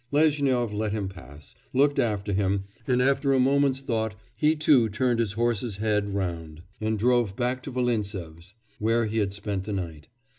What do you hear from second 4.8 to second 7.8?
turned his horse's head round, and drove back to